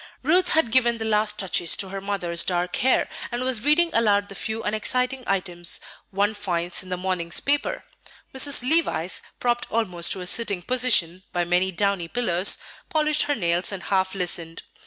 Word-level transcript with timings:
Ruth 0.23 0.53
had 0.53 0.71
given 0.71 0.97
the 0.97 1.05
last 1.05 1.37
touches 1.37 1.77
to 1.77 1.89
her 1.89 2.01
mother's 2.01 2.43
dark 2.43 2.75
hair, 2.77 3.07
and 3.31 3.43
was 3.43 3.63
reading 3.63 3.91
aloud 3.93 4.29
the 4.29 4.33
few 4.33 4.63
unexciting 4.63 5.23
items 5.27 5.79
one 6.09 6.33
finds 6.33 6.81
in 6.81 6.89
the 6.89 6.97
morning's 6.97 7.39
paper. 7.39 7.83
Mrs. 8.33 8.67
Levice, 8.67 9.21
propped 9.39 9.67
almost 9.69 10.11
to 10.13 10.21
a 10.21 10.25
sitting 10.25 10.63
position 10.63 11.21
by 11.33 11.43
many 11.45 11.71
downy 11.71 12.07
pillows, 12.07 12.57
polished 12.89 13.25
her 13.27 13.35
nails 13.35 13.71
and 13.71 13.83
half 13.83 14.15
listened. 14.15 14.63